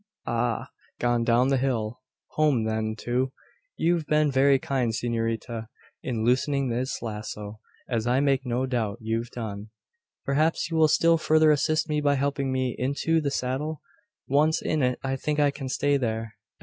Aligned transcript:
"Ah 0.25 0.69
gone 0.99 1.23
down 1.23 1.49
the 1.49 1.59
hill 1.59 2.01
home, 2.29 2.63
then, 2.63 2.95
to. 2.95 3.31
You've 3.77 4.07
been 4.07 4.31
very 4.31 4.57
kind, 4.57 4.91
s'norita, 4.95 5.67
in 6.01 6.25
loosening 6.25 6.69
this 6.69 7.03
lazo 7.03 7.59
as 7.87 8.07
I 8.07 8.19
make 8.19 8.43
no 8.43 8.65
doubt 8.65 8.97
you've 8.99 9.29
done. 9.29 9.69
Perhaps 10.25 10.71
you 10.71 10.77
will 10.77 10.87
still 10.87 11.19
further 11.19 11.51
assist 11.51 11.87
me 11.87 12.01
by 12.01 12.15
helping 12.15 12.51
me 12.51 12.75
into 12.79 13.21
the 13.21 13.29
saddle? 13.29 13.83
Once 14.27 14.59
in 14.59 14.81
it, 14.81 14.97
I 15.03 15.17
think 15.17 15.39
I 15.39 15.51
can 15.51 15.69
stay 15.69 15.97
there. 15.97 16.33